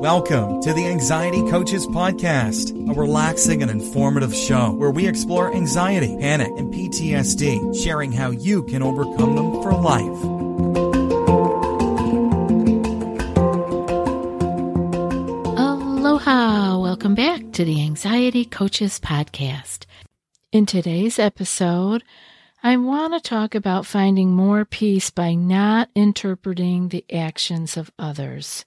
Welcome 0.00 0.62
to 0.62 0.72
the 0.72 0.86
Anxiety 0.86 1.46
Coaches 1.50 1.86
Podcast, 1.86 2.70
a 2.90 2.98
relaxing 2.98 3.60
and 3.60 3.70
informative 3.70 4.34
show 4.34 4.72
where 4.72 4.90
we 4.90 5.06
explore 5.06 5.54
anxiety, 5.54 6.16
panic, 6.18 6.48
and 6.56 6.72
PTSD, 6.72 7.84
sharing 7.84 8.10
how 8.10 8.30
you 8.30 8.62
can 8.62 8.82
overcome 8.82 9.36
them 9.36 9.62
for 9.62 9.74
life. 9.74 10.24
Aloha! 15.58 16.78
Welcome 16.78 17.14
back 17.14 17.52
to 17.52 17.66
the 17.66 17.82
Anxiety 17.82 18.46
Coaches 18.46 18.98
Podcast. 18.98 19.84
In 20.50 20.64
today's 20.64 21.18
episode, 21.18 22.04
I 22.62 22.78
want 22.78 23.12
to 23.12 23.20
talk 23.20 23.54
about 23.54 23.84
finding 23.84 24.30
more 24.30 24.64
peace 24.64 25.10
by 25.10 25.34
not 25.34 25.90
interpreting 25.94 26.88
the 26.88 27.04
actions 27.12 27.76
of 27.76 27.92
others. 27.98 28.64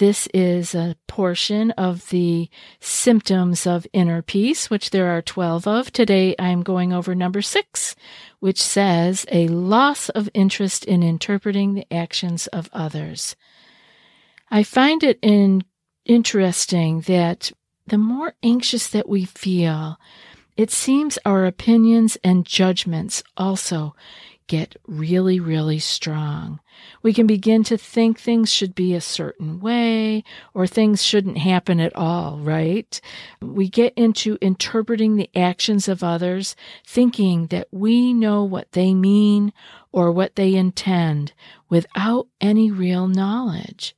This 0.00 0.28
is 0.32 0.74
a 0.74 0.96
portion 1.08 1.72
of 1.72 2.08
the 2.08 2.48
symptoms 2.80 3.66
of 3.66 3.86
inner 3.92 4.22
peace, 4.22 4.70
which 4.70 4.88
there 4.88 5.10
are 5.10 5.20
12 5.20 5.66
of. 5.66 5.92
Today 5.92 6.34
I'm 6.38 6.62
going 6.62 6.94
over 6.94 7.14
number 7.14 7.42
six, 7.42 7.94
which 8.38 8.62
says 8.62 9.26
a 9.30 9.48
loss 9.48 10.08
of 10.08 10.30
interest 10.32 10.86
in 10.86 11.02
interpreting 11.02 11.74
the 11.74 11.86
actions 11.92 12.46
of 12.46 12.70
others. 12.72 13.36
I 14.50 14.62
find 14.62 15.02
it 15.02 15.18
in, 15.20 15.64
interesting 16.06 17.02
that 17.02 17.52
the 17.86 17.98
more 17.98 18.32
anxious 18.42 18.88
that 18.88 19.06
we 19.06 19.26
feel, 19.26 19.98
it 20.56 20.70
seems 20.70 21.18
our 21.26 21.44
opinions 21.44 22.16
and 22.24 22.46
judgments 22.46 23.22
also 23.36 23.94
get 24.50 24.74
really, 24.88 25.38
really 25.38 25.78
strong. 25.78 26.58
We 27.04 27.12
can 27.14 27.28
begin 27.28 27.62
to 27.64 27.78
think 27.78 28.18
things 28.18 28.52
should 28.52 28.74
be 28.74 28.94
a 28.94 29.00
certain 29.00 29.60
way 29.60 30.24
or 30.52 30.66
things 30.66 31.04
shouldn't 31.04 31.38
happen 31.38 31.78
at 31.78 31.94
all, 31.94 32.36
right? 32.40 33.00
We 33.40 33.68
get 33.68 33.94
into 33.94 34.38
interpreting 34.40 35.14
the 35.14 35.30
actions 35.36 35.86
of 35.86 36.02
others, 36.02 36.56
thinking 36.84 37.46
that 37.46 37.68
we 37.70 38.12
know 38.12 38.42
what 38.42 38.72
they 38.72 38.92
mean 38.92 39.52
or 39.92 40.10
what 40.10 40.34
they 40.34 40.56
intend 40.56 41.32
without 41.68 42.26
any 42.40 42.72
real 42.72 43.06
knowledge. 43.06 43.94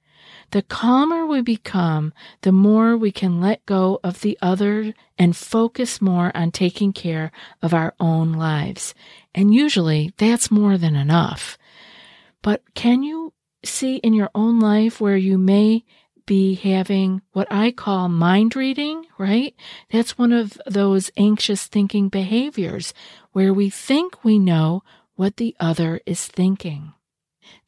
The 0.53 0.63
calmer 0.63 1.25
we 1.25 1.41
become, 1.41 2.13
the 2.43 2.53
more 2.53 2.95
we 2.95 3.11
can 3.11 3.41
let 3.41 3.65
go 3.65 4.01
of 4.05 4.21
the 4.21 4.39
other 4.43 4.93
and 5.19 5.35
focus 5.35 6.03
more 6.03 6.31
on 6.35 6.51
taking 6.51 6.93
care 6.93 7.33
of 7.63 7.73
our 7.73 7.95
own 7.99 8.35
lives. 8.35 8.95
And 9.35 9.55
usually 9.55 10.12
that's 10.19 10.51
more 10.51 10.77
than 10.77 10.95
enough. 10.95 11.57
But 12.43 12.62
can 12.75 13.03
you 13.03 13.33
see 13.65 13.97
in 13.97 14.12
your 14.12 14.29
own 14.35 14.61
life 14.61 15.01
where 15.01 15.17
you 15.17 15.39
may 15.39 15.85
be 16.27 16.55
having 16.55 17.23
what 17.33 17.49
I 17.51 17.71
call 17.71 18.11
mind 18.11 18.55
reading, 18.55 19.07
right? 19.17 19.55
That's 19.91 20.19
one 20.19 20.33
of 20.33 20.61
those 20.67 21.11
anxious 21.17 21.67
thinking 21.67 22.11
behaviors 22.11 22.93
where 23.33 23.55
we 23.55 23.71
think 23.71 24.23
we 24.23 24.39
know 24.39 24.83
what 25.15 25.39
the 25.39 25.57
other 25.59 26.03
is 26.05 26.27
thinking. 26.27 26.93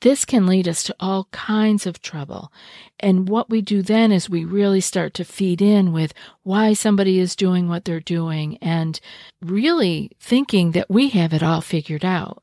This 0.00 0.24
can 0.24 0.46
lead 0.46 0.68
us 0.68 0.82
to 0.84 0.96
all 1.00 1.28
kinds 1.32 1.86
of 1.86 2.00
trouble. 2.00 2.52
And 3.00 3.28
what 3.28 3.50
we 3.50 3.60
do 3.60 3.82
then 3.82 4.12
is 4.12 4.28
we 4.28 4.44
really 4.44 4.80
start 4.80 5.14
to 5.14 5.24
feed 5.24 5.62
in 5.62 5.92
with 5.92 6.12
why 6.42 6.72
somebody 6.72 7.18
is 7.18 7.36
doing 7.36 7.68
what 7.68 7.84
they're 7.84 8.00
doing 8.00 8.58
and 8.58 9.00
really 9.40 10.10
thinking 10.20 10.72
that 10.72 10.90
we 10.90 11.08
have 11.10 11.32
it 11.32 11.42
all 11.42 11.60
figured 11.60 12.04
out. 12.04 12.42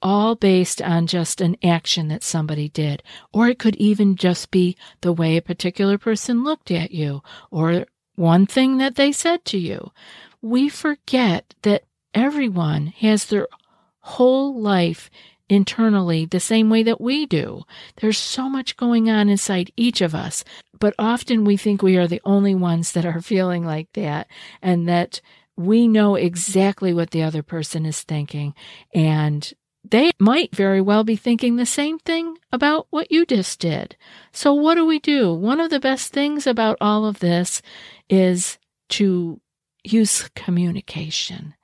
All 0.00 0.34
based 0.34 0.82
on 0.82 1.06
just 1.06 1.40
an 1.40 1.56
action 1.62 2.08
that 2.08 2.24
somebody 2.24 2.68
did. 2.68 3.02
Or 3.32 3.48
it 3.48 3.58
could 3.58 3.76
even 3.76 4.16
just 4.16 4.50
be 4.50 4.76
the 5.00 5.12
way 5.12 5.36
a 5.36 5.42
particular 5.42 5.98
person 5.98 6.42
looked 6.42 6.70
at 6.70 6.90
you 6.90 7.22
or 7.50 7.86
one 8.16 8.46
thing 8.46 8.78
that 8.78 8.96
they 8.96 9.12
said 9.12 9.44
to 9.46 9.58
you. 9.58 9.92
We 10.40 10.68
forget 10.68 11.54
that 11.62 11.84
everyone 12.14 12.88
has 12.88 13.26
their 13.26 13.46
whole 14.00 14.60
life 14.60 15.10
internally 15.52 16.24
the 16.24 16.40
same 16.40 16.70
way 16.70 16.82
that 16.82 17.00
we 17.00 17.26
do. 17.26 17.62
There's 18.00 18.18
so 18.18 18.48
much 18.48 18.76
going 18.76 19.10
on 19.10 19.28
inside 19.28 19.70
each 19.76 20.00
of 20.00 20.14
us, 20.14 20.44
but 20.80 20.94
often 20.98 21.44
we 21.44 21.58
think 21.58 21.82
we 21.82 21.96
are 21.98 22.08
the 22.08 22.22
only 22.24 22.54
ones 22.54 22.92
that 22.92 23.04
are 23.04 23.20
feeling 23.32 23.64
like 23.64 23.92
that 23.92 24.28
and 24.62 24.88
that 24.88 25.20
we 25.56 25.86
know 25.86 26.14
exactly 26.14 26.94
what 26.94 27.10
the 27.10 27.22
other 27.22 27.42
person 27.42 27.84
is 27.84 28.02
thinking. 28.02 28.54
And 28.94 29.52
they 29.84 30.12
might 30.18 30.56
very 30.56 30.80
well 30.80 31.04
be 31.04 31.16
thinking 31.16 31.56
the 31.56 31.66
same 31.66 31.98
thing 31.98 32.38
about 32.50 32.86
what 32.88 33.10
you 33.10 33.26
just 33.26 33.60
did. 33.60 33.96
So, 34.32 34.54
what 34.54 34.76
do 34.76 34.86
we 34.86 35.00
do? 35.00 35.34
One 35.34 35.60
of 35.60 35.70
the 35.70 35.80
best 35.80 36.12
things 36.12 36.46
about 36.46 36.78
all 36.80 37.04
of 37.04 37.18
this 37.18 37.60
is 38.08 38.58
to 38.90 39.40
use 39.84 40.30
communication. 40.34 41.54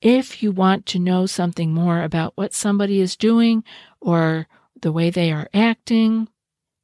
If 0.00 0.42
you 0.42 0.52
want 0.52 0.86
to 0.86 1.00
know 1.00 1.26
something 1.26 1.74
more 1.74 2.02
about 2.02 2.36
what 2.36 2.54
somebody 2.54 3.00
is 3.00 3.16
doing 3.16 3.64
or 4.00 4.46
the 4.80 4.92
way 4.92 5.10
they 5.10 5.32
are 5.32 5.48
acting, 5.52 6.28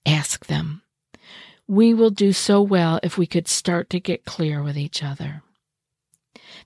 ask 0.04 0.46
them. 0.46 0.82
We 1.68 1.94
will 1.94 2.10
do 2.10 2.32
so 2.32 2.60
well 2.60 2.98
if 3.02 3.16
we 3.16 3.26
could 3.26 3.46
start 3.46 3.88
to 3.90 4.00
get 4.00 4.24
clear 4.24 4.62
with 4.62 4.76
each 4.76 5.02
other. 5.02 5.42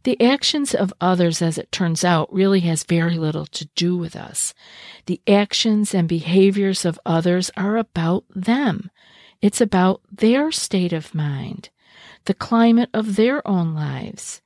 The 0.04 0.20
actions 0.22 0.74
of 0.74 0.92
others, 1.00 1.42
as 1.42 1.58
it 1.58 1.70
turns 1.70 2.02
out, 2.02 2.32
really 2.32 2.60
has 2.60 2.82
very 2.82 3.18
little 3.18 3.46
to 3.46 3.66
do 3.74 3.96
with 3.96 4.16
us. 4.16 4.54
The 5.06 5.20
actions 5.28 5.94
and 5.94 6.08
behaviors 6.08 6.84
of 6.84 6.98
others 7.04 7.50
are 7.56 7.76
about 7.76 8.24
them. 8.34 8.90
It's 9.42 9.60
about 9.60 10.00
their 10.10 10.50
state 10.50 10.92
of 10.92 11.14
mind, 11.14 11.68
the 12.24 12.34
climate 12.34 12.90
of 12.94 13.16
their 13.16 13.46
own 13.46 13.74
lives 13.74 14.40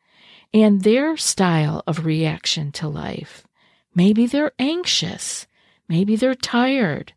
and 0.55 0.83
their 0.83 1.17
style 1.17 1.83
of 1.87 2.05
reaction 2.05 2.73
to 2.73 2.89
life. 2.89 3.47
Maybe 3.95 4.27
they're 4.27 4.53
anxious. 4.59 5.47
Maybe 5.89 6.17
they're 6.17 6.35
tired. 6.35 7.13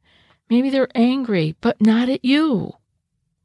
Maybe 0.50 0.70
they're 0.70 0.90
angry, 0.96 1.56
but 1.62 1.82
not 1.82 2.10
at 2.10 2.24
you. 2.24 2.74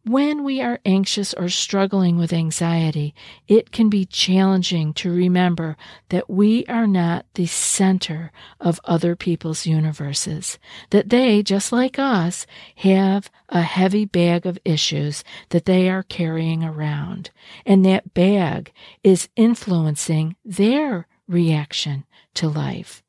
When 0.06 0.44
we 0.44 0.62
are 0.62 0.80
anxious 0.86 1.34
or 1.34 1.50
struggling 1.50 2.16
with 2.16 2.32
anxiety, 2.32 3.14
it 3.46 3.70
can 3.70 3.90
be 3.90 4.06
challenging 4.06 4.94
to 4.94 5.12
remember 5.12 5.76
that 6.08 6.30
we 6.30 6.64
are 6.66 6.86
not 6.86 7.26
the 7.34 7.44
center 7.44 8.32
of 8.58 8.80
other 8.84 9.14
people's 9.14 9.66
universes, 9.66 10.58
that 10.88 11.10
they, 11.10 11.42
just 11.42 11.70
like 11.70 11.98
us, 11.98 12.46
have 12.76 13.30
a 13.50 13.60
heavy 13.60 14.06
bag 14.06 14.46
of 14.46 14.58
issues 14.64 15.22
that 15.50 15.66
they 15.66 15.90
are 15.90 16.02
carrying 16.02 16.64
around, 16.64 17.30
and 17.66 17.84
that 17.84 18.14
bag 18.14 18.72
is 19.04 19.28
influencing 19.36 20.34
their 20.46 21.06
reaction 21.28 22.04
to 22.34 22.48
life 22.48 23.02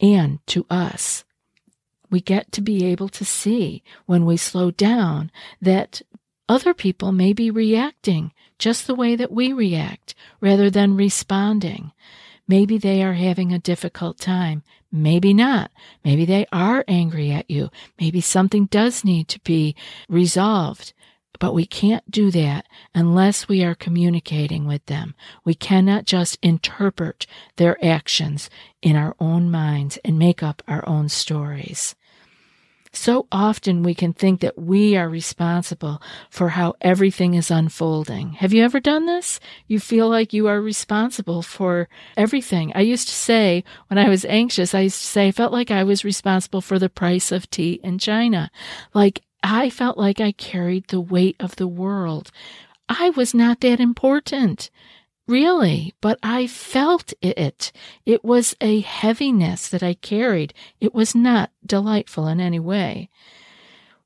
and 0.00 0.38
to 0.46 0.64
us. 0.70 1.24
We 2.08 2.20
get 2.20 2.52
to 2.52 2.60
be 2.60 2.84
able 2.86 3.08
to 3.08 3.24
see 3.24 3.82
when 4.06 4.24
we 4.24 4.36
slow 4.36 4.70
down 4.70 5.32
that 5.60 6.02
other 6.48 6.74
people 6.74 7.12
may 7.12 7.32
be 7.32 7.50
reacting 7.50 8.32
just 8.58 8.86
the 8.86 8.94
way 8.94 9.16
that 9.16 9.32
we 9.32 9.52
react 9.52 10.14
rather 10.40 10.70
than 10.70 10.96
responding. 10.96 11.92
Maybe 12.48 12.78
they 12.78 13.02
are 13.02 13.14
having 13.14 13.52
a 13.52 13.58
difficult 13.58 14.18
time. 14.18 14.62
Maybe 14.92 15.34
not. 15.34 15.70
Maybe 16.04 16.24
they 16.24 16.46
are 16.52 16.84
angry 16.86 17.32
at 17.32 17.50
you. 17.50 17.70
Maybe 18.00 18.20
something 18.20 18.66
does 18.66 19.04
need 19.04 19.28
to 19.28 19.40
be 19.40 19.74
resolved. 20.08 20.92
But 21.38 21.54
we 21.54 21.66
can't 21.66 22.10
do 22.10 22.30
that 22.30 22.66
unless 22.94 23.48
we 23.48 23.62
are 23.62 23.74
communicating 23.74 24.64
with 24.66 24.86
them. 24.86 25.14
We 25.44 25.54
cannot 25.54 26.06
just 26.06 26.38
interpret 26.42 27.26
their 27.56 27.84
actions 27.84 28.48
in 28.80 28.96
our 28.96 29.14
own 29.20 29.50
minds 29.50 29.98
and 30.04 30.18
make 30.18 30.42
up 30.42 30.62
our 30.66 30.88
own 30.88 31.08
stories. 31.08 31.94
So 32.96 33.26
often 33.30 33.82
we 33.82 33.94
can 33.94 34.14
think 34.14 34.40
that 34.40 34.58
we 34.58 34.96
are 34.96 35.08
responsible 35.08 36.00
for 36.30 36.48
how 36.48 36.74
everything 36.80 37.34
is 37.34 37.50
unfolding. 37.50 38.32
Have 38.32 38.54
you 38.54 38.64
ever 38.64 38.80
done 38.80 39.04
this? 39.04 39.38
You 39.66 39.78
feel 39.78 40.08
like 40.08 40.32
you 40.32 40.48
are 40.48 40.62
responsible 40.62 41.42
for 41.42 41.90
everything. 42.16 42.72
I 42.74 42.80
used 42.80 43.06
to 43.08 43.14
say, 43.14 43.64
when 43.88 43.98
I 43.98 44.08
was 44.08 44.24
anxious, 44.24 44.74
I 44.74 44.80
used 44.80 45.00
to 45.00 45.06
say, 45.06 45.28
I 45.28 45.32
felt 45.32 45.52
like 45.52 45.70
I 45.70 45.84
was 45.84 46.06
responsible 46.06 46.62
for 46.62 46.78
the 46.78 46.88
price 46.88 47.30
of 47.30 47.50
tea 47.50 47.80
in 47.84 47.98
China. 47.98 48.50
Like 48.94 49.22
I 49.42 49.68
felt 49.68 49.98
like 49.98 50.18
I 50.18 50.32
carried 50.32 50.88
the 50.88 51.00
weight 51.00 51.36
of 51.38 51.56
the 51.56 51.68
world. 51.68 52.30
I 52.88 53.10
was 53.10 53.34
not 53.34 53.60
that 53.60 53.78
important. 53.78 54.70
Really, 55.28 55.92
but 56.00 56.20
I 56.22 56.46
felt 56.46 57.12
it. 57.20 57.72
It 58.04 58.24
was 58.24 58.54
a 58.60 58.80
heaviness 58.80 59.68
that 59.68 59.82
I 59.82 59.94
carried. 59.94 60.54
It 60.80 60.94
was 60.94 61.16
not 61.16 61.50
delightful 61.64 62.28
in 62.28 62.40
any 62.40 62.60
way. 62.60 63.10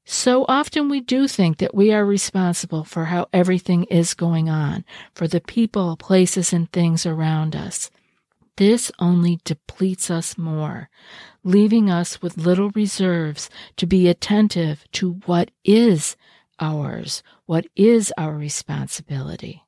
So 0.07 0.47
often 0.49 0.89
we 0.89 1.01
do 1.01 1.29
think 1.29 1.59
that 1.59 1.75
we 1.75 1.93
are 1.93 2.07
responsible 2.07 2.85
for 2.85 3.07
how 3.07 3.29
everything 3.35 3.85
is 3.85 4.15
going 4.15 4.49
on, 4.49 4.85
for 5.15 5.29
the 5.29 5.43
people, 5.43 5.97
places, 5.97 6.55
and 6.55 6.73
things 6.73 7.05
around 7.05 7.55
us. 7.55 7.91
This 8.57 8.91
only 8.99 9.41
depletes 9.45 10.11
us 10.11 10.39
more, 10.39 10.89
leaving 11.45 11.91
us 11.91 12.23
with 12.23 12.39
little 12.39 12.71
reserves 12.71 13.51
to 13.77 13.87
be 13.87 14.09
attentive 14.09 14.85
to 14.93 15.21
what 15.27 15.51
is 15.65 16.17
ours, 16.59 17.23
what 17.45 17.67
is 17.77 18.13
our 18.17 18.35
responsibility 18.35 19.65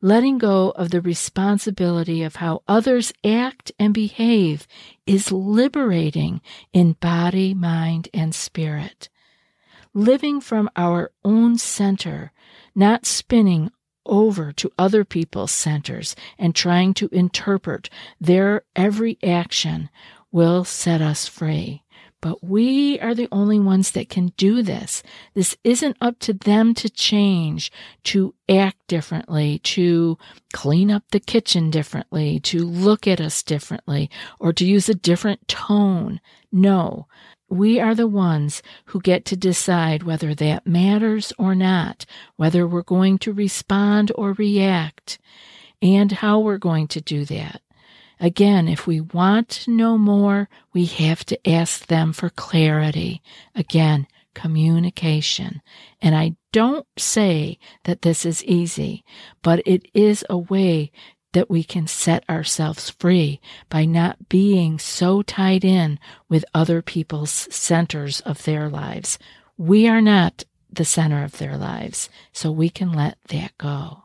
letting 0.00 0.38
go 0.38 0.70
of 0.70 0.90
the 0.90 1.00
responsibility 1.00 2.22
of 2.22 2.36
how 2.36 2.62
others 2.68 3.12
act 3.24 3.72
and 3.78 3.94
behave 3.94 4.66
is 5.06 5.32
liberating 5.32 6.40
in 6.72 6.92
body, 6.94 7.54
mind, 7.54 8.08
and 8.12 8.34
spirit. 8.34 9.08
Living 9.94 10.40
from 10.40 10.68
our 10.76 11.10
own 11.24 11.56
center, 11.56 12.32
not 12.74 13.06
spinning 13.06 13.70
over 14.04 14.52
to 14.52 14.72
other 14.78 15.04
people's 15.04 15.52
centers 15.52 16.14
and 16.38 16.54
trying 16.54 16.94
to 16.94 17.08
interpret 17.10 17.90
their 18.20 18.62
every 18.76 19.18
action 19.22 19.88
will 20.30 20.64
set 20.64 21.00
us 21.00 21.26
free. 21.26 21.82
But 22.26 22.42
we 22.42 22.98
are 22.98 23.14
the 23.14 23.28
only 23.30 23.60
ones 23.60 23.92
that 23.92 24.08
can 24.08 24.32
do 24.36 24.60
this. 24.60 25.04
This 25.34 25.56
isn't 25.62 25.96
up 26.00 26.18
to 26.18 26.32
them 26.32 26.74
to 26.74 26.90
change, 26.90 27.70
to 28.02 28.34
act 28.48 28.78
differently, 28.88 29.60
to 29.60 30.18
clean 30.52 30.90
up 30.90 31.04
the 31.12 31.20
kitchen 31.20 31.70
differently, 31.70 32.40
to 32.40 32.66
look 32.66 33.06
at 33.06 33.20
us 33.20 33.44
differently, 33.44 34.10
or 34.40 34.52
to 34.54 34.66
use 34.66 34.88
a 34.88 34.94
different 34.96 35.46
tone. 35.46 36.20
No, 36.50 37.06
we 37.48 37.78
are 37.78 37.94
the 37.94 38.08
ones 38.08 38.60
who 38.86 39.00
get 39.00 39.24
to 39.26 39.36
decide 39.36 40.02
whether 40.02 40.34
that 40.34 40.66
matters 40.66 41.32
or 41.38 41.54
not, 41.54 42.06
whether 42.34 42.66
we're 42.66 42.82
going 42.82 43.18
to 43.18 43.32
respond 43.32 44.10
or 44.16 44.32
react, 44.32 45.20
and 45.80 46.10
how 46.10 46.40
we're 46.40 46.58
going 46.58 46.88
to 46.88 47.00
do 47.00 47.24
that. 47.26 47.62
Again, 48.18 48.68
if 48.68 48.86
we 48.86 49.00
want 49.00 49.48
to 49.50 49.70
know 49.70 49.98
more, 49.98 50.48
we 50.72 50.86
have 50.86 51.24
to 51.26 51.48
ask 51.48 51.86
them 51.86 52.12
for 52.12 52.30
clarity. 52.30 53.22
Again, 53.54 54.06
communication. 54.34 55.62
And 56.00 56.14
I 56.14 56.36
don't 56.52 56.86
say 56.96 57.58
that 57.84 58.02
this 58.02 58.24
is 58.24 58.44
easy, 58.44 59.04
but 59.42 59.62
it 59.66 59.86
is 59.94 60.24
a 60.30 60.38
way 60.38 60.92
that 61.32 61.50
we 61.50 61.62
can 61.62 61.86
set 61.86 62.24
ourselves 62.30 62.88
free 62.88 63.40
by 63.68 63.84
not 63.84 64.28
being 64.28 64.78
so 64.78 65.20
tied 65.22 65.64
in 65.64 65.98
with 66.28 66.44
other 66.54 66.80
people's 66.80 67.46
centers 67.54 68.20
of 68.22 68.44
their 68.44 68.70
lives. 68.70 69.18
We 69.58 69.86
are 69.88 70.00
not 70.00 70.44
the 70.70 70.84
center 70.84 71.24
of 71.24 71.38
their 71.38 71.56
lives, 71.56 72.08
so 72.32 72.50
we 72.50 72.70
can 72.70 72.92
let 72.92 73.18
that 73.28 73.56
go. 73.58 74.04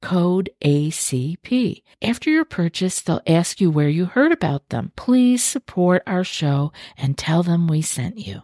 code 0.00 0.50
ACP. 0.64 1.82
After 2.02 2.30
your 2.30 2.44
purchase, 2.44 3.00
they'll 3.00 3.22
ask 3.26 3.60
you 3.60 3.70
where 3.70 3.88
you 3.88 4.06
heard 4.06 4.32
about 4.32 4.68
them. 4.68 4.92
Please 4.96 5.42
support 5.42 6.02
our 6.06 6.24
show 6.24 6.72
and 6.96 7.16
tell 7.16 7.42
them 7.42 7.66
we 7.66 7.82
sent 7.82 8.18
you. 8.18 8.42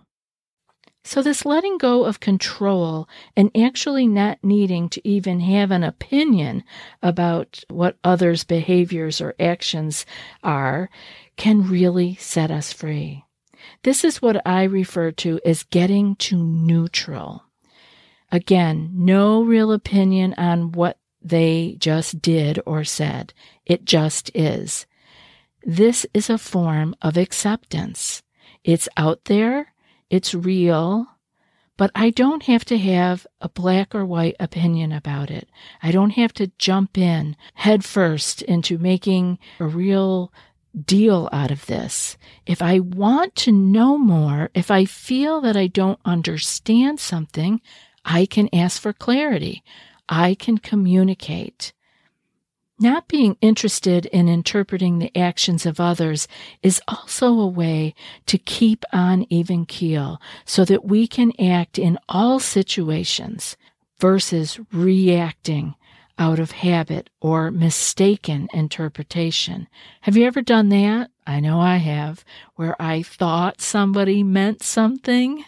So, 1.05 1.23
this 1.23 1.47
letting 1.47 1.79
go 1.79 2.05
of 2.05 2.19
control 2.19 3.09
and 3.37 3.57
actually 3.57 4.09
not 4.09 4.43
needing 4.43 4.89
to 4.89 5.09
even 5.09 5.39
have 5.39 5.71
an 5.71 5.85
opinion 5.85 6.65
about 7.01 7.63
what 7.69 7.97
others' 8.03 8.43
behaviors 8.43 9.21
or 9.21 9.37
actions 9.39 10.05
are 10.43 10.91
can 11.37 11.69
really 11.69 12.17
set 12.17 12.51
us 12.51 12.73
free. 12.73 13.25
This 13.85 14.03
is 14.03 14.21
what 14.21 14.45
I 14.45 14.65
refer 14.65 15.13
to 15.13 15.41
as 15.47 15.63
getting 15.63 16.17
to 16.17 16.37
neutral. 16.37 17.45
Again, 18.33 18.91
no 18.93 19.43
real 19.43 19.71
opinion 19.71 20.35
on 20.37 20.73
what 20.73 20.99
they 21.29 21.77
just 21.79 22.23
did 22.23 22.61
or 22.67 22.85
said. 22.85 23.33
It 23.65 23.85
just 23.85 24.31
is. 24.35 24.87
This 25.65 26.07
is 26.15 26.31
a 26.31 26.39
form 26.39 26.95
of 27.03 27.17
acceptance. 27.17 28.23
It's 28.63 28.89
out 28.97 29.25
there, 29.25 29.73
it's 30.09 30.35
real, 30.35 31.07
but 31.77 31.91
I 31.95 32.11
don't 32.11 32.45
have 32.45 32.65
to 32.67 32.79
have 32.79 33.27
a 33.41 33.49
black 33.49 33.95
or 33.95 34.05
white 34.05 34.37
opinion 34.39 34.93
about 34.93 35.31
it. 35.31 35.49
I 35.83 35.91
don't 35.91 36.11
have 36.11 36.33
to 36.35 36.53
jump 36.59 36.97
in 36.97 37.37
headfirst 37.55 38.43
into 38.43 38.79
making 38.79 39.39
a 39.61 39.67
real 39.67 40.33
deal 40.85 41.29
out 41.33 41.51
of 41.51 41.67
this. 41.67 42.17
If 42.47 42.63
I 42.63 42.81
want 42.81 43.35
to 43.37 43.53
know 43.53 43.99
more, 43.99 44.51
if 44.55 44.71
I 44.71 44.85
feel 44.85 45.41
that 45.41 45.57
I 45.57 45.67
don't 45.67 46.01
understand 46.05 47.01
something, 47.01 47.61
I 48.05 48.27
can 48.27 48.49
ask 48.55 48.81
for 48.81 48.93
clarity. 48.93 49.65
I 50.09 50.35
can 50.35 50.59
communicate. 50.59 51.73
Not 52.79 53.09
being 53.09 53.39
interested 53.41 54.05
in 54.07 54.29
interpreting 54.29 54.99
the 54.99 55.17
actions 55.17 55.65
of 55.65 55.81
others 55.81 56.29
is 56.63 56.81
also 56.87 57.29
a 57.41 57.47
way 57.47 57.95
to 58.27 58.37
keep 58.37 58.85
on 58.93 59.27
even 59.31 59.65
keel 59.65 60.21
so 60.45 60.65
that 60.67 60.85
we 60.85 61.07
can 61.07 61.33
act 61.41 61.79
in 61.79 61.99
all 62.07 62.39
situations 62.39 63.57
versus 63.99 64.61
reacting 64.73 65.75
out 66.19 66.39
of 66.39 66.51
habit 66.51 67.09
or 67.21 67.51
mistaken 67.51 68.49
interpretation. 68.53 69.69
Have 70.03 70.17
you 70.17 70.27
ever 70.27 70.43
done 70.43 70.69
that? 70.71 71.11
I 71.27 71.41
know 71.41 71.61
I 71.61 71.77
have, 71.77 72.25
where 72.55 72.81
I 72.81 73.03
thought 73.03 73.61
somebody 73.61 74.23
meant 74.23 74.63
something 74.63 75.45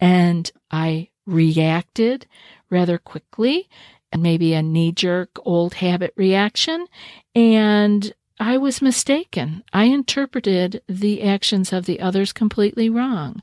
and 0.00 0.50
I 0.70 1.08
reacted 1.26 2.26
rather 2.70 2.98
quickly 2.98 3.68
and 4.12 4.22
maybe 4.22 4.52
a 4.52 4.62
knee 4.62 4.92
jerk 4.92 5.30
old 5.44 5.74
habit 5.74 6.12
reaction. 6.16 6.86
And 7.34 8.12
I 8.38 8.56
was 8.58 8.82
mistaken. 8.82 9.62
I 9.72 9.84
interpreted 9.84 10.82
the 10.88 11.22
actions 11.22 11.72
of 11.72 11.86
the 11.86 12.00
others 12.00 12.32
completely 12.32 12.88
wrong. 12.88 13.42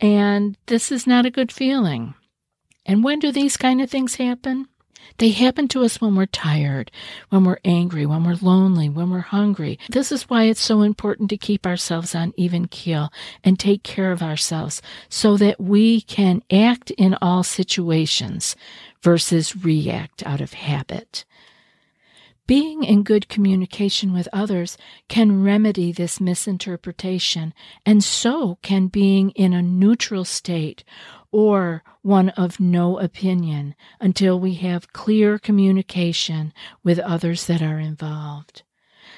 And 0.00 0.56
this 0.66 0.90
is 0.90 1.06
not 1.06 1.26
a 1.26 1.30
good 1.30 1.52
feeling. 1.52 2.14
And 2.86 3.04
when 3.04 3.18
do 3.18 3.30
these 3.30 3.56
kind 3.56 3.80
of 3.80 3.90
things 3.90 4.16
happen? 4.16 4.66
They 5.18 5.30
happen 5.30 5.68
to 5.68 5.84
us 5.84 6.00
when 6.00 6.14
we're 6.14 6.26
tired, 6.26 6.90
when 7.28 7.44
we're 7.44 7.60
angry, 7.64 8.06
when 8.06 8.24
we're 8.24 8.38
lonely, 8.40 8.88
when 8.88 9.10
we're 9.10 9.20
hungry. 9.20 9.78
This 9.90 10.10
is 10.10 10.30
why 10.30 10.44
it's 10.44 10.60
so 10.60 10.82
important 10.82 11.28
to 11.30 11.36
keep 11.36 11.66
ourselves 11.66 12.14
on 12.14 12.32
even 12.36 12.68
keel 12.68 13.12
and 13.44 13.58
take 13.58 13.82
care 13.82 14.12
of 14.12 14.22
ourselves 14.22 14.80
so 15.08 15.36
that 15.36 15.60
we 15.60 16.00
can 16.00 16.42
act 16.50 16.90
in 16.92 17.14
all 17.20 17.42
situations 17.42 18.56
versus 19.02 19.64
react 19.64 20.26
out 20.26 20.40
of 20.40 20.54
habit. 20.54 21.24
Being 22.46 22.82
in 22.82 23.04
good 23.04 23.28
communication 23.28 24.12
with 24.12 24.28
others 24.32 24.76
can 25.06 25.44
remedy 25.44 25.92
this 25.92 26.20
misinterpretation, 26.20 27.54
and 27.86 28.02
so 28.02 28.58
can 28.62 28.88
being 28.88 29.30
in 29.30 29.52
a 29.52 29.62
neutral 29.62 30.24
state 30.24 30.82
or 31.32 31.82
one 32.02 32.30
of 32.30 32.60
no 32.60 32.98
opinion 32.98 33.74
until 34.00 34.38
we 34.38 34.54
have 34.54 34.92
clear 34.92 35.38
communication 35.38 36.52
with 36.82 36.98
others 36.98 37.46
that 37.46 37.62
are 37.62 37.78
involved. 37.78 38.62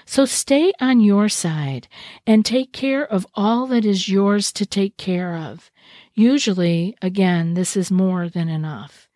So 0.04 0.24
stay 0.24 0.72
on 0.80 1.00
your 1.00 1.28
side 1.28 1.88
and 2.26 2.44
take 2.44 2.72
care 2.72 3.04
of 3.04 3.26
all 3.34 3.66
that 3.68 3.84
is 3.84 4.08
yours 4.08 4.52
to 4.52 4.66
take 4.66 4.96
care 4.96 5.36
of. 5.36 5.70
Usually, 6.14 6.96
again, 7.00 7.54
this 7.54 7.76
is 7.76 7.90
more 7.90 8.28
than 8.28 8.48
enough. 8.48 9.08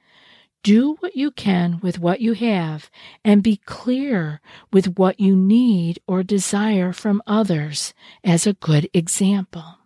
Do 0.62 0.94
what 1.00 1.14
you 1.14 1.30
can 1.30 1.80
with 1.80 1.98
what 1.98 2.20
you 2.20 2.32
have 2.32 2.90
and 3.24 3.42
be 3.42 3.56
clear 3.56 4.40
with 4.72 4.98
what 4.98 5.20
you 5.20 5.36
need 5.36 6.00
or 6.06 6.22
desire 6.22 6.92
from 6.92 7.22
others 7.26 7.94
as 8.24 8.46
a 8.46 8.54
good 8.54 8.88
example. 8.92 9.78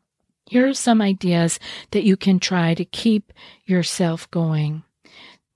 Here 0.51 0.67
are 0.67 0.75
some 0.75 1.01
ideas 1.01 1.61
that 1.93 2.03
you 2.03 2.17
can 2.17 2.41
try 2.41 2.75
to 2.75 2.85
keep 2.85 3.33
yourself 3.67 4.29
going. 4.33 4.83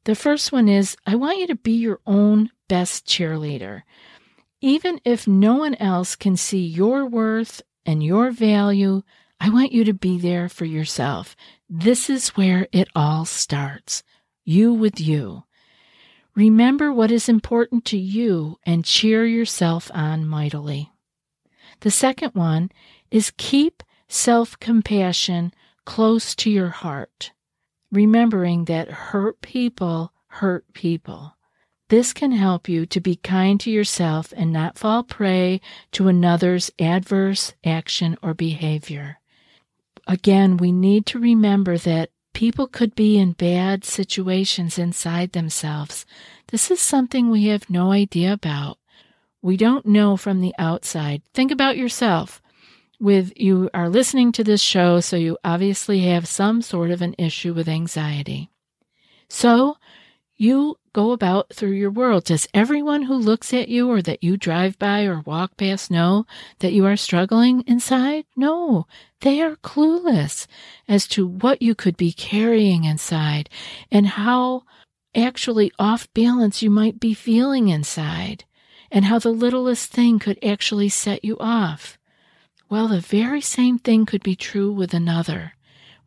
The 0.05 0.15
first 0.15 0.53
one 0.53 0.69
is 0.69 0.97
I 1.05 1.17
want 1.17 1.39
you 1.39 1.49
to 1.49 1.57
be 1.57 1.73
your 1.73 1.99
own 2.07 2.51
best 2.69 3.05
cheerleader. 3.05 3.83
Even 4.61 5.01
if 5.05 5.27
no 5.27 5.57
one 5.57 5.75
else 5.75 6.15
can 6.15 6.37
see 6.37 6.65
your 6.65 7.07
worth 7.07 7.61
and 7.85 8.05
your 8.05 8.31
value, 8.31 9.03
I 9.41 9.51
want 9.51 9.73
you 9.73 9.83
to 9.83 9.93
be 9.93 10.17
there 10.17 10.49
for 10.49 10.65
yourself. 10.65 11.35
This 11.69 12.09
is 12.09 12.37
where 12.37 12.69
it 12.71 12.87
all 12.95 13.25
starts 13.25 14.05
you 14.45 14.73
with 14.73 15.01
you. 15.01 15.43
Remember 16.37 16.93
what 16.93 17.11
is 17.11 17.29
important 17.29 17.85
to 17.87 17.99
you 17.99 18.61
and 18.65 18.85
cheer 18.85 19.27
yourself 19.27 19.91
on 19.93 20.25
mightily. 20.25 20.93
The 21.81 21.91
second 21.91 22.37
one 22.37 22.71
is 23.11 23.33
keep 23.37 23.83
self 24.15 24.59
compassion 24.61 25.53
close 25.85 26.35
to 26.37 26.51
your 26.51 26.69
heart, 26.69 27.33
remembering 27.91 28.65
that 28.67 28.91
hurt 28.91 29.41
people 29.41 30.13
hurt 30.29 30.65
people. 30.73 31.37
This 31.89 32.13
can 32.13 32.33
help 32.33 32.69
you 32.69 32.87
to 32.87 33.01
be 33.01 33.17
kind 33.17 33.61
to 33.61 33.71
yourself 33.71 34.33
and 34.37 34.53
not 34.53 34.79
fall 34.79 35.03
prey 35.03 35.61
to 35.93 36.09
another's 36.09 36.71
adverse 36.79 37.53
action 37.65 38.17
or 38.23 38.35
behavior. 38.35 39.21
Again, 40.07 40.57
we 40.57 40.73
need 40.73 41.07
to 41.07 41.19
remember 41.19 41.79
that 41.79 42.11
People 42.35 42.67
could 42.67 42.97
be 42.97 43.17
in 43.17 43.33
bad 43.33 43.85
situations 43.85 44.77
inside 44.77 45.33
themselves. 45.33 46.05
This 46.49 46.69
is 46.69 46.81
something 46.81 47.31
we 47.31 47.47
have 47.47 47.71
no 47.71 47.93
idea 47.93 48.33
about. 48.33 48.79
We 49.41 49.57
don't 49.57 49.87
know 49.87 50.17
from 50.17 50.41
the 50.41 50.53
outside. 50.59 51.23
Think 51.33 51.53
about 51.53 51.77
yourself. 51.77 52.43
With 53.05 53.35
you 53.37 53.69
are 53.75 53.91
listening 53.91 54.33
to 54.33 54.43
this 54.43 54.63
show, 54.63 55.01
so 55.01 55.17
you 55.17 55.37
obviously 55.45 56.01
have 56.05 56.27
some 56.27 56.63
sort 56.63 56.91
of 56.91 57.03
an 57.03 57.15
issue 57.19 57.53
with 57.53 57.69
anxiety. 57.69 58.49
So 59.29 59.77
you 60.37 60.79
go 60.95 61.13
about 61.13 61.53
through 61.53 61.73
your 61.73 61.91
world. 61.91 62.25
Does 62.25 62.49
everyone 62.55 63.03
who 63.03 63.15
looks 63.15 63.53
at 63.53 63.69
you 63.69 63.91
or 63.91 64.01
that 64.01 64.25
you 64.25 64.39
drive 64.39 64.79
by 64.79 65.05
or 65.05 65.21
walk 65.21 65.59
past 65.59 65.91
know 65.91 66.25
that 66.61 66.73
you 66.73 66.87
are 66.87 66.97
struggling 66.97 67.63
inside? 67.67 68.25
No, 68.37 68.87
they 69.21 69.43
are 69.43 69.57
clueless 69.57 70.47
as 70.89 71.07
to 71.09 71.27
what 71.27 71.61
you 71.61 71.75
could 71.75 71.99
be 71.99 72.11
carrying 72.11 72.85
inside 72.85 73.51
and 73.93 74.07
how 74.07 74.63
actually 75.15 75.71
off 75.79 76.09
balance 76.15 76.63
you 76.63 76.71
might 76.71 76.99
be 77.01 77.13
feeling 77.13 77.69
inside 77.69 78.45
and 78.91 79.05
how 79.05 79.19
the 79.19 79.29
littlest 79.29 79.93
thing 79.93 80.19
could 80.19 80.43
actually 80.43 80.89
set 80.89 81.23
you 81.23 81.37
off. 81.39 81.99
Well, 82.75 82.89
the 82.89 82.99
very 82.99 83.41
same 83.41 83.79
thing 83.79 84.05
could 84.05 84.25
be 84.25 84.35
true 84.35 84.73
with 84.73 84.95
another, 84.95 85.55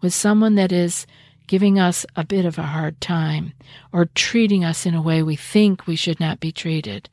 with 0.02 0.14
someone 0.14 0.56
that 0.56 0.74
is 0.74 1.08
giving 1.48 1.80
us 1.80 2.06
a 2.14 2.26
bit 2.26 2.44
of 2.44 2.58
a 2.60 2.64
hard 2.64 3.00
time 3.00 3.54
or 3.94 4.10
treating 4.14 4.66
us 4.66 4.86
in 4.86 4.94
a 4.94 5.02
way 5.02 5.24
we 5.24 5.38
think 5.38 5.88
we 5.88 5.96
should 5.96 6.20
not 6.20 6.42
be 6.42 6.52
treated. 6.52 7.10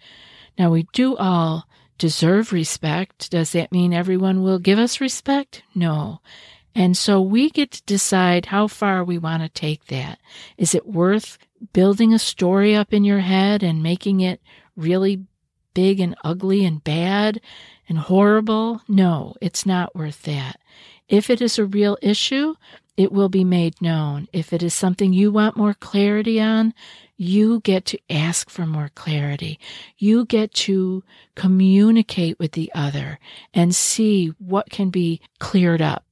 Now, 0.58 0.72
we 0.72 0.88
do 0.92 1.16
all 1.16 1.68
deserve 1.98 2.52
respect. 2.52 3.30
Does 3.30 3.52
that 3.52 3.70
mean 3.70 3.94
everyone 3.94 4.42
will 4.42 4.58
give 4.58 4.80
us 4.80 5.00
respect? 5.00 5.62
No. 5.72 6.20
And 6.74 6.96
so 6.96 7.20
we 7.20 7.48
get 7.48 7.70
to 7.70 7.82
decide 7.84 8.46
how 8.46 8.66
far 8.66 9.04
we 9.04 9.18
want 9.18 9.44
to 9.44 9.48
take 9.48 9.86
that. 9.86 10.18
Is 10.58 10.74
it 10.74 10.88
worth 10.88 11.38
building 11.72 12.12
a 12.12 12.18
story 12.18 12.74
up 12.74 12.92
in 12.92 13.04
your 13.04 13.20
head 13.20 13.62
and 13.62 13.84
making 13.84 14.18
it 14.18 14.40
really 14.74 15.22
big 15.74 16.00
and 16.00 16.16
ugly 16.24 16.64
and 16.64 16.82
bad 16.82 17.40
and 17.88 17.98
horrible? 17.98 18.80
No, 18.88 19.34
it's 19.40 19.66
not 19.66 19.94
worth 19.94 20.22
that. 20.22 20.60
If 21.08 21.28
it 21.28 21.42
is 21.42 21.58
a 21.58 21.66
real 21.66 21.98
issue, 22.00 22.54
it 22.96 23.12
will 23.12 23.28
be 23.28 23.44
made 23.44 23.80
known. 23.82 24.28
If 24.32 24.52
it 24.52 24.62
is 24.62 24.72
something 24.72 25.12
you 25.12 25.32
want 25.32 25.56
more 25.56 25.74
clarity 25.74 26.40
on, 26.40 26.74
you 27.16 27.60
get 27.60 27.84
to 27.86 27.98
ask 28.08 28.50
for 28.50 28.66
more 28.66 28.90
clarity. 28.94 29.58
You 29.98 30.24
get 30.24 30.52
to 30.54 31.02
communicate 31.34 32.38
with 32.38 32.52
the 32.52 32.70
other 32.74 33.18
and 33.52 33.74
see 33.74 34.28
what 34.38 34.70
can 34.70 34.90
be 34.90 35.20
cleared 35.38 35.82
up. 35.82 36.04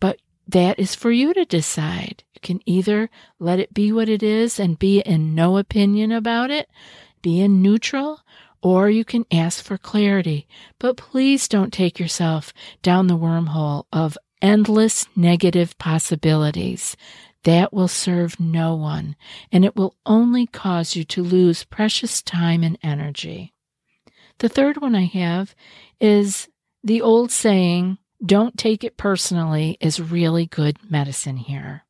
But 0.00 0.18
that 0.48 0.78
is 0.78 0.94
for 0.94 1.10
you 1.10 1.32
to 1.34 1.44
decide. 1.44 2.24
You 2.34 2.40
can 2.40 2.60
either 2.66 3.08
let 3.38 3.58
it 3.58 3.74
be 3.74 3.92
what 3.92 4.08
it 4.08 4.22
is 4.22 4.60
and 4.60 4.78
be 4.78 5.00
in 5.00 5.34
no 5.34 5.58
opinion 5.58 6.12
about 6.12 6.50
it, 6.50 6.68
be 7.22 7.40
in 7.40 7.62
neutral, 7.62 8.20
or 8.66 8.90
you 8.90 9.04
can 9.04 9.24
ask 9.30 9.62
for 9.62 9.78
clarity. 9.78 10.48
But 10.80 10.96
please 10.96 11.46
don't 11.46 11.72
take 11.72 12.00
yourself 12.00 12.52
down 12.82 13.06
the 13.06 13.16
wormhole 13.16 13.84
of 13.92 14.18
endless 14.42 15.06
negative 15.14 15.78
possibilities. 15.78 16.96
That 17.44 17.72
will 17.72 17.86
serve 17.86 18.40
no 18.40 18.74
one, 18.74 19.14
and 19.52 19.64
it 19.64 19.76
will 19.76 19.94
only 20.04 20.48
cause 20.48 20.96
you 20.96 21.04
to 21.04 21.22
lose 21.22 21.62
precious 21.62 22.20
time 22.20 22.64
and 22.64 22.76
energy. 22.82 23.54
The 24.38 24.48
third 24.48 24.80
one 24.80 24.96
I 24.96 25.04
have 25.04 25.54
is 26.00 26.48
the 26.82 27.00
old 27.00 27.30
saying, 27.30 27.98
don't 28.24 28.58
take 28.58 28.82
it 28.82 28.96
personally, 28.96 29.78
is 29.80 30.00
really 30.00 30.46
good 30.46 30.78
medicine 30.90 31.36
here. 31.36 31.85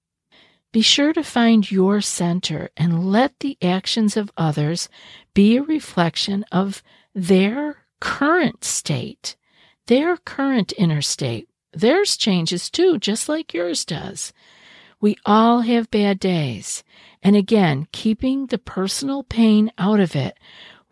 Be 0.77 0.83
sure 0.83 1.15
to 1.15 1.25
find 1.25 1.71
your 1.71 2.03
center 2.03 2.69
and 2.77 3.11
let 3.11 3.41
the 3.41 3.57
actions 3.63 4.15
of 4.15 4.31
others 4.37 4.91
be 5.33 5.57
a 5.57 5.63
reflection 5.63 6.45
of 6.53 6.83
their 7.15 7.87
current 7.99 8.63
state, 8.63 9.37
their 9.87 10.19
current 10.19 10.75
inner 10.77 11.01
state, 11.01 11.49
Theirs 11.73 12.19
changes 12.19 12.69
too, 12.69 12.99
just 12.99 13.27
like 13.27 13.55
yours 13.55 13.87
does. 13.87 14.35
We 15.01 15.17
all 15.25 15.63
have 15.63 15.91
bad 15.91 16.21
days. 16.21 16.85
And 17.23 17.37
again, 17.37 17.89
keeping 17.91 18.49
the 18.49 18.59
personal 18.59 19.23
pain 19.23 19.73
out 19.79 19.99
of 19.99 20.15
it 20.15 20.37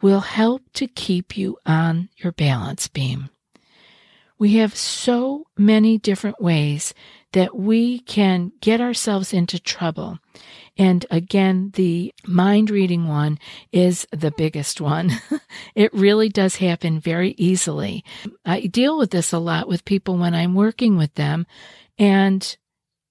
will 0.01 0.21
help 0.21 0.63
to 0.77 0.87
keep 0.87 1.37
you 1.37 1.59
on 1.67 2.09
your 2.17 2.33
balance 2.33 2.89
beam. 2.89 3.29
We 4.39 4.55
have 4.55 4.75
so 4.75 5.45
many 5.59 5.99
different 5.99 6.41
ways 6.41 6.93
that 7.35 7.57
we 7.57 7.99
can 7.99 8.53
get 8.61 8.81
ourselves 8.81 9.33
into 9.33 9.59
trouble. 9.59 10.19
And 10.77 11.05
again, 11.11 11.73
the 11.75 12.15
mind 12.27 12.71
reading 12.71 13.09
one 13.09 13.39
is 13.73 14.07
the 14.13 14.31
biggest 14.31 14.81
one. 14.81 15.11
it 15.75 15.93
really 15.93 16.29
does 16.29 16.57
happen 16.57 17.01
very 17.01 17.35
easily. 17.37 18.05
I 18.45 18.63
deal 18.67 18.97
with 18.97 19.11
this 19.11 19.33
a 19.33 19.39
lot 19.39 19.69
with 19.69 19.85
people 19.85 20.17
when 20.17 20.33
I'm 20.33 20.55
working 20.55 20.97
with 20.97 21.15
them 21.15 21.47
and 21.99 22.57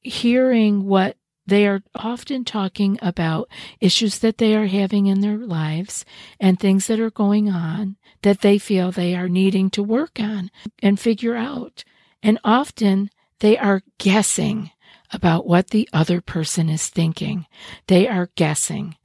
hearing 0.01 0.85
what 0.85 1.17
they 1.45 1.67
are 1.67 1.83
often 1.93 2.45
talking 2.45 2.97
about 3.01 3.49
issues 3.81 4.19
that 4.19 4.37
they 4.37 4.55
are 4.55 4.67
having 4.67 5.07
in 5.07 5.19
their 5.19 5.37
lives 5.37 6.05
and 6.39 6.57
things 6.57 6.87
that 6.87 7.01
are 7.01 7.11
going 7.11 7.49
on 7.49 7.97
that 8.21 8.39
they 8.39 8.57
feel 8.57 8.89
they 8.89 9.15
are 9.15 9.27
needing 9.27 9.69
to 9.71 9.83
work 9.83 10.17
on 10.19 10.49
and 10.81 10.97
figure 10.97 11.35
out. 11.35 11.83
And 12.21 12.39
often 12.45 13.09
they 13.43 13.57
are 13.57 13.81
guessing 13.97 14.71
about 15.11 15.45
what 15.45 15.71
the 15.71 15.89
other 15.91 16.21
person 16.21 16.69
is 16.69 16.87
thinking. 16.87 17.45
They 17.87 18.07
are 18.07 18.29
guessing. 18.37 18.95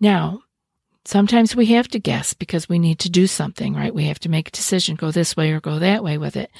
Now, 0.00 0.44
sometimes 1.04 1.54
we 1.54 1.66
have 1.66 1.86
to 1.88 1.98
guess 1.98 2.32
because 2.32 2.70
we 2.70 2.78
need 2.78 2.98
to 3.00 3.10
do 3.10 3.26
something, 3.26 3.74
right? 3.74 3.94
We 3.94 4.06
have 4.06 4.18
to 4.20 4.30
make 4.30 4.48
a 4.48 4.52
decision, 4.52 4.96
go 4.96 5.10
this 5.10 5.36
way 5.36 5.52
or 5.52 5.60
go 5.60 5.78
that 5.78 6.02
way 6.02 6.16
with 6.16 6.36
it. 6.36 6.50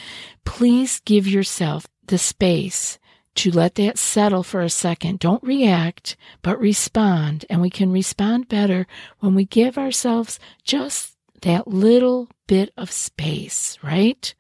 Please 0.44 1.00
give 1.00 1.26
yourself 1.26 1.86
the 2.06 2.18
space 2.18 2.98
to 3.36 3.50
let 3.50 3.76
that 3.76 3.96
settle 3.96 4.42
for 4.42 4.60
a 4.60 4.68
second. 4.68 5.20
Don't 5.20 5.42
react, 5.42 6.18
but 6.42 6.60
respond. 6.60 7.46
And 7.48 7.62
we 7.62 7.70
can 7.70 7.90
respond 7.90 8.46
better 8.46 8.86
when 9.20 9.34
we 9.34 9.46
give 9.46 9.78
ourselves 9.78 10.38
just 10.64 11.16
that 11.40 11.66
little 11.66 12.28
bit 12.46 12.74
of 12.76 12.92
space, 12.92 13.78
right? 13.82 14.34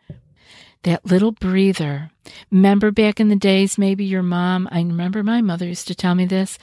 That 0.84 1.04
little 1.04 1.32
breather. 1.32 2.10
Remember 2.50 2.90
back 2.90 3.20
in 3.20 3.28
the 3.28 3.36
days, 3.36 3.76
maybe 3.76 4.04
your 4.04 4.22
mom, 4.22 4.68
I 4.70 4.78
remember 4.78 5.22
my 5.22 5.42
mother 5.42 5.66
used 5.66 5.88
to 5.88 5.94
tell 5.94 6.14
me 6.14 6.24
this, 6.24 6.58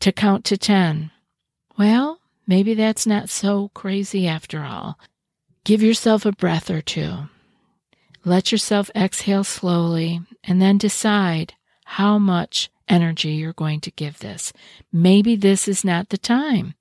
to 0.00 0.12
count 0.12 0.44
to 0.46 0.56
10. 0.56 1.10
Well, 1.78 2.18
maybe 2.46 2.74
that's 2.74 3.06
not 3.06 3.30
so 3.30 3.70
crazy 3.74 4.26
after 4.26 4.64
all. 4.64 4.98
Give 5.64 5.82
yourself 5.82 6.26
a 6.26 6.32
breath 6.32 6.70
or 6.70 6.80
two. 6.80 7.28
Let 8.24 8.50
yourself 8.50 8.90
exhale 8.94 9.44
slowly 9.44 10.20
and 10.42 10.60
then 10.60 10.78
decide 10.78 11.54
how 11.84 12.18
much 12.18 12.70
energy 12.88 13.30
you're 13.30 13.52
going 13.52 13.80
to 13.80 13.90
give 13.92 14.18
this. 14.18 14.52
Maybe 14.92 15.36
this 15.36 15.68
is 15.68 15.84
not 15.84 16.08
the 16.08 16.18
time. 16.18 16.74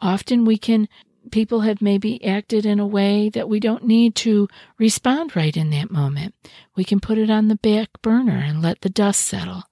Often 0.00 0.44
we 0.44 0.56
can 0.56 0.88
people 1.28 1.60
have 1.60 1.82
maybe 1.82 2.24
acted 2.24 2.66
in 2.66 2.80
a 2.80 2.86
way 2.86 3.28
that 3.30 3.48
we 3.48 3.60
don't 3.60 3.84
need 3.84 4.14
to 4.16 4.48
respond 4.78 5.36
right 5.36 5.56
in 5.56 5.70
that 5.70 5.90
moment. 5.90 6.34
We 6.76 6.84
can 6.84 7.00
put 7.00 7.18
it 7.18 7.30
on 7.30 7.48
the 7.48 7.56
back 7.56 7.88
burner 8.02 8.36
and 8.36 8.62
let 8.62 8.80
the 8.80 8.90
dust 8.90 9.20
settle. 9.20 9.64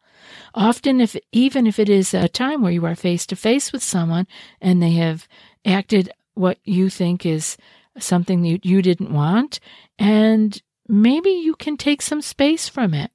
Often, 0.54 1.00
if 1.00 1.16
even 1.32 1.66
if 1.66 1.78
it 1.78 1.88
is 1.88 2.14
a 2.14 2.28
time 2.28 2.62
where 2.62 2.72
you 2.72 2.84
are 2.86 2.94
face 2.94 3.26
to 3.26 3.36
face 3.36 3.72
with 3.72 3.82
someone 3.82 4.26
and 4.60 4.82
they 4.82 4.92
have 4.92 5.28
acted 5.64 6.10
what 6.34 6.58
you 6.64 6.88
think 6.90 7.26
is 7.26 7.56
something 7.98 8.44
you, 8.44 8.58
you 8.62 8.82
didn't 8.82 9.12
want, 9.12 9.60
and 9.98 10.60
maybe 10.88 11.30
you 11.30 11.54
can 11.54 11.76
take 11.76 12.02
some 12.02 12.22
space 12.22 12.68
from 12.68 12.94
it. 12.94 13.10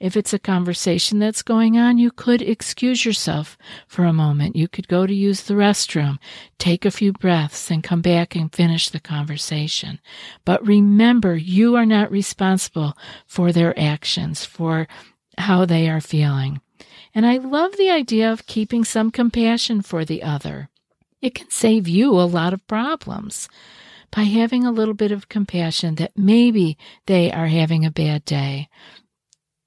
If 0.00 0.16
it's 0.16 0.32
a 0.32 0.38
conversation 0.38 1.18
that's 1.18 1.42
going 1.42 1.78
on, 1.78 1.98
you 1.98 2.10
could 2.10 2.42
excuse 2.42 3.04
yourself 3.04 3.56
for 3.86 4.04
a 4.04 4.12
moment. 4.12 4.56
You 4.56 4.68
could 4.68 4.88
go 4.88 5.06
to 5.06 5.14
use 5.14 5.42
the 5.42 5.54
restroom, 5.54 6.18
take 6.58 6.84
a 6.84 6.90
few 6.90 7.12
breaths, 7.12 7.70
and 7.70 7.82
come 7.82 8.02
back 8.02 8.34
and 8.34 8.52
finish 8.52 8.88
the 8.88 9.00
conversation. 9.00 10.00
But 10.44 10.66
remember, 10.66 11.36
you 11.36 11.76
are 11.76 11.86
not 11.86 12.10
responsible 12.10 12.96
for 13.26 13.52
their 13.52 13.78
actions, 13.78 14.44
for 14.44 14.88
how 15.38 15.64
they 15.64 15.88
are 15.88 16.00
feeling. 16.00 16.60
And 17.14 17.26
I 17.26 17.36
love 17.36 17.76
the 17.76 17.90
idea 17.90 18.32
of 18.32 18.46
keeping 18.46 18.84
some 18.84 19.10
compassion 19.10 19.82
for 19.82 20.04
the 20.04 20.22
other. 20.22 20.70
It 21.20 21.34
can 21.34 21.50
save 21.50 21.86
you 21.86 22.10
a 22.12 22.22
lot 22.22 22.52
of 22.52 22.66
problems 22.66 23.48
by 24.10 24.22
having 24.22 24.64
a 24.64 24.72
little 24.72 24.94
bit 24.94 25.12
of 25.12 25.28
compassion 25.28 25.94
that 25.96 26.16
maybe 26.16 26.76
they 27.06 27.32
are 27.32 27.46
having 27.46 27.84
a 27.84 27.90
bad 27.90 28.24
day 28.24 28.68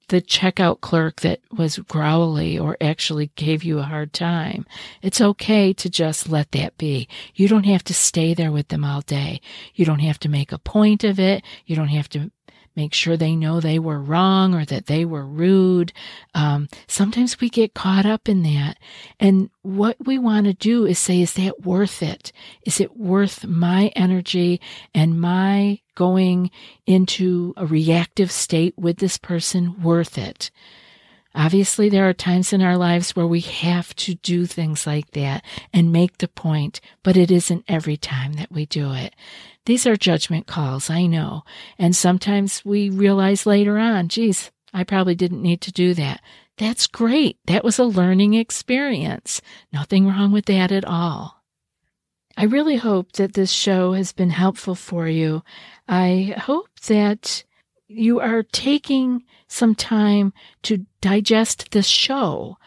the 0.08 0.22
checkout 0.22 0.80
clerk 0.80 1.20
that 1.20 1.40
was 1.56 1.78
growly 1.78 2.58
or 2.58 2.76
actually 2.80 3.30
gave 3.34 3.64
you 3.64 3.78
a 3.78 3.84
hard 3.84 4.12
time. 4.12 4.66
It's 5.02 5.20
okay 5.20 5.72
to 5.72 5.90
just 5.90 6.28
let 6.28 6.52
that 6.52 6.78
be. 6.78 7.08
You 7.34 7.48
don't 7.48 7.64
have 7.64 7.84
to 7.84 7.94
stay 7.94 8.34
there 8.34 8.52
with 8.52 8.68
them 8.68 8.84
all 8.84 9.00
day. 9.00 9.40
You 9.74 9.84
don't 9.84 10.00
have 10.00 10.18
to 10.20 10.28
make 10.28 10.52
a 10.52 10.58
point 10.58 11.04
of 11.04 11.18
it. 11.18 11.42
You 11.66 11.76
don't 11.76 11.88
have 11.88 12.08
to 12.10 12.30
make 12.76 12.94
sure 12.94 13.16
they 13.16 13.34
know 13.34 13.60
they 13.60 13.78
were 13.78 14.00
wrong 14.00 14.54
or 14.54 14.64
that 14.66 14.86
they 14.86 15.04
were 15.04 15.24
rude. 15.24 15.92
Um, 16.34 16.68
sometimes 16.86 17.40
we 17.40 17.48
get 17.48 17.74
caught 17.74 18.06
up 18.06 18.28
in 18.28 18.42
that. 18.42 18.78
And 19.18 19.50
what 19.62 19.96
we 20.04 20.18
want 20.18 20.46
to 20.46 20.52
do 20.52 20.84
is 20.84 20.98
say, 20.98 21.22
is 21.22 21.32
that 21.34 21.64
worth 21.64 22.02
it? 22.02 22.32
Is 22.64 22.80
it 22.80 22.96
worth 22.96 23.46
my 23.46 23.90
energy 23.96 24.60
and 24.94 25.20
my 25.20 25.80
going 25.94 26.50
into 26.86 27.54
a 27.56 27.66
reactive 27.66 28.30
state 28.30 28.74
with 28.76 28.98
this 28.98 29.16
person 29.16 29.82
worth 29.82 30.18
it? 30.18 30.50
Obviously, 31.36 31.90
there 31.90 32.08
are 32.08 32.14
times 32.14 32.54
in 32.54 32.62
our 32.62 32.78
lives 32.78 33.14
where 33.14 33.26
we 33.26 33.40
have 33.40 33.94
to 33.96 34.14
do 34.14 34.46
things 34.46 34.86
like 34.86 35.10
that 35.10 35.44
and 35.70 35.92
make 35.92 36.16
the 36.16 36.28
point, 36.28 36.80
but 37.02 37.14
it 37.14 37.30
isn't 37.30 37.66
every 37.68 37.98
time 37.98 38.32
that 38.34 38.50
we 38.50 38.64
do 38.64 38.92
it. 38.94 39.14
These 39.66 39.86
are 39.86 39.96
judgment 39.96 40.46
calls, 40.46 40.88
I 40.88 41.04
know. 41.04 41.42
And 41.78 41.94
sometimes 41.94 42.64
we 42.64 42.88
realize 42.88 43.44
later 43.44 43.76
on, 43.76 44.08
geez, 44.08 44.50
I 44.72 44.82
probably 44.82 45.14
didn't 45.14 45.42
need 45.42 45.60
to 45.62 45.72
do 45.72 45.92
that. 45.94 46.22
That's 46.56 46.86
great. 46.86 47.38
That 47.46 47.64
was 47.64 47.78
a 47.78 47.84
learning 47.84 48.32
experience. 48.32 49.42
Nothing 49.70 50.06
wrong 50.06 50.32
with 50.32 50.46
that 50.46 50.72
at 50.72 50.86
all. 50.86 51.42
I 52.34 52.44
really 52.44 52.76
hope 52.76 53.12
that 53.12 53.34
this 53.34 53.50
show 53.50 53.92
has 53.92 54.12
been 54.12 54.30
helpful 54.30 54.74
for 54.74 55.06
you. 55.06 55.42
I 55.86 56.34
hope 56.38 56.68
that 56.86 57.44
you 57.88 58.20
are 58.20 58.42
taking 58.42 59.24
some 59.48 59.74
time 59.74 60.32
to 60.62 60.86
digest 61.00 61.70
this 61.70 61.86
show, 61.86 62.58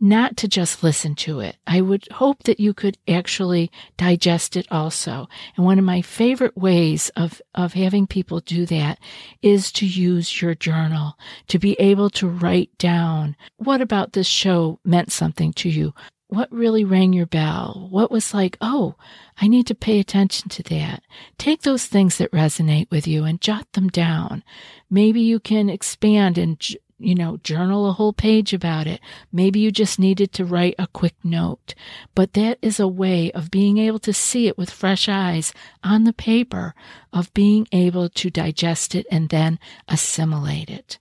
not 0.00 0.36
to 0.36 0.48
just 0.48 0.82
listen 0.82 1.14
to 1.14 1.40
it. 1.40 1.56
I 1.66 1.80
would 1.80 2.06
hope 2.12 2.42
that 2.42 2.60
you 2.60 2.74
could 2.74 2.98
actually 3.08 3.70
digest 3.96 4.56
it 4.56 4.66
also. 4.70 5.28
And 5.56 5.64
one 5.64 5.78
of 5.78 5.84
my 5.84 6.02
favorite 6.02 6.56
ways 6.56 7.10
of, 7.16 7.40
of 7.54 7.72
having 7.72 8.06
people 8.06 8.40
do 8.40 8.66
that 8.66 8.98
is 9.40 9.72
to 9.72 9.86
use 9.86 10.42
your 10.42 10.54
journal, 10.54 11.16
to 11.48 11.58
be 11.58 11.74
able 11.74 12.10
to 12.10 12.28
write 12.28 12.76
down 12.78 13.36
what 13.56 13.80
about 13.80 14.12
this 14.12 14.26
show 14.26 14.78
meant 14.84 15.12
something 15.12 15.52
to 15.54 15.68
you 15.68 15.94
what 16.34 16.52
really 16.52 16.84
rang 16.84 17.12
your 17.12 17.26
bell? 17.26 17.88
What 17.90 18.10
was 18.10 18.34
like, 18.34 18.56
oh, 18.60 18.94
I 19.40 19.48
need 19.48 19.66
to 19.68 19.74
pay 19.74 19.98
attention 20.00 20.48
to 20.50 20.62
that. 20.64 21.02
Take 21.38 21.62
those 21.62 21.86
things 21.86 22.18
that 22.18 22.30
resonate 22.32 22.90
with 22.90 23.06
you 23.06 23.24
and 23.24 23.40
jot 23.40 23.72
them 23.72 23.88
down. 23.88 24.44
Maybe 24.90 25.20
you 25.20 25.40
can 25.40 25.68
expand 25.68 26.38
and, 26.38 26.60
you 26.98 27.14
know, 27.14 27.38
journal 27.38 27.88
a 27.88 27.92
whole 27.92 28.12
page 28.12 28.52
about 28.52 28.86
it. 28.86 29.00
Maybe 29.32 29.60
you 29.60 29.72
just 29.72 29.98
needed 29.98 30.32
to 30.32 30.44
write 30.44 30.76
a 30.78 30.86
quick 30.86 31.14
note. 31.24 31.74
But 32.14 32.34
that 32.34 32.58
is 32.62 32.78
a 32.78 32.88
way 32.88 33.32
of 33.32 33.50
being 33.50 33.78
able 33.78 33.98
to 34.00 34.12
see 34.12 34.46
it 34.46 34.56
with 34.56 34.70
fresh 34.70 35.08
eyes 35.08 35.52
on 35.82 36.04
the 36.04 36.12
paper, 36.12 36.74
of 37.12 37.34
being 37.34 37.66
able 37.72 38.08
to 38.08 38.30
digest 38.30 38.94
it 38.94 39.06
and 39.10 39.28
then 39.28 39.58
assimilate 39.88 40.70
it. 40.70 40.98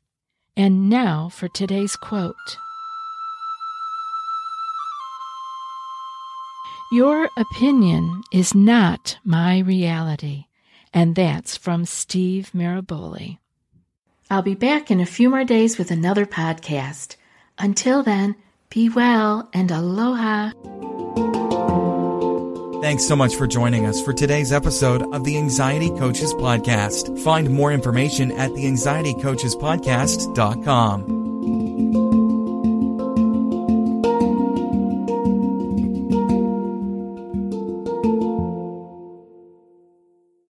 And 0.55 0.89
now 0.89 1.29
for 1.29 1.47
today's 1.47 1.95
quote. 1.95 2.57
Your 6.93 7.29
opinion 7.37 8.21
is 8.31 8.53
not 8.53 9.17
my 9.23 9.57
reality. 9.57 10.45
And 10.93 11.15
that's 11.15 11.57
from 11.57 11.85
Steve 11.85 12.51
Maraboli. 12.53 13.39
I'll 14.29 14.43
be 14.43 14.53
back 14.53 14.91
in 14.91 14.99
a 14.99 15.05
few 15.07 15.27
more 15.27 15.43
days 15.43 15.79
with 15.79 15.89
another 15.89 16.27
podcast. 16.27 17.15
Until 17.57 18.03
then, 18.03 18.35
be 18.69 18.89
well 18.89 19.49
and 19.53 19.71
aloha. 19.71 20.51
Thanks 22.83 23.07
so 23.07 23.15
much 23.15 23.37
for 23.37 23.47
joining 23.47 23.87
us 23.87 23.99
for 23.99 24.13
today's 24.13 24.51
episode 24.51 25.01
of 25.15 25.23
the 25.23 25.35
Anxiety 25.35 25.89
Coaches 25.89 26.31
Podcast. 26.35 27.17
Find 27.23 27.49
more 27.49 27.71
information 27.71 28.31
at 28.33 28.53
the 28.53 28.65
anxietycoachespodcast.com. 28.65 31.22